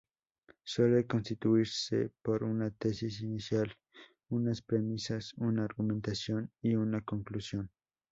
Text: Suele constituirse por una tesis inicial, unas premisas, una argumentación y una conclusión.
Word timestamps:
Suele 0.63 1.05
constituirse 1.05 2.09
por 2.23 2.41
una 2.43 2.71
tesis 2.71 3.21
inicial, 3.21 3.71
unas 4.29 4.59
premisas, 4.63 5.35
una 5.35 5.63
argumentación 5.65 6.49
y 6.59 6.73
una 6.73 7.01
conclusión. 7.01 7.69